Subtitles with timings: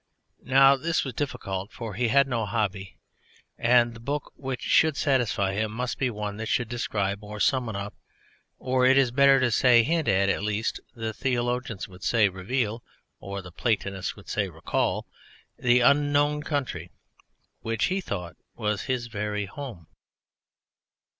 [0.47, 2.97] Now this was difficult, for he had no hobby,
[3.55, 7.75] and the book which should satisfy him must be one that should describe or summon
[7.75, 7.93] up,
[8.57, 10.41] or, it is better to say, hint at or,
[10.95, 12.83] the theologians would say, reveal,
[13.19, 15.05] or the Platonists would say recall
[15.59, 16.89] the Unknown Country,
[17.59, 19.85] which he thought was his very home.